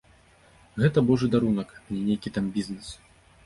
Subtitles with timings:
[0.83, 2.87] Гэта божы дарунак, а не нейкі там бізнэс.